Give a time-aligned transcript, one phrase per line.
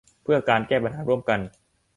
[0.23, 1.39] เพื่อการแก้ปัญหาร่วมกัน